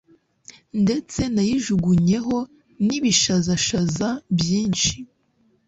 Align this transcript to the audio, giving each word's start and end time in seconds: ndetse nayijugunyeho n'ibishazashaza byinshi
ndetse 0.83 1.21
nayijugunyeho 1.33 2.37
n'ibishazashaza 2.85 4.09
byinshi 4.37 4.93